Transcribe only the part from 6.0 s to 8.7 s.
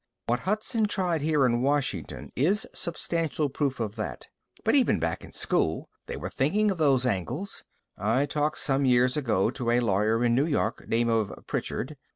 they were thinking of those angles. I talked